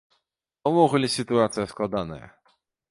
А 0.63 0.71
ўвогуле, 0.71 1.07
сітуацыя 1.17 1.71
складаная. 1.77 2.27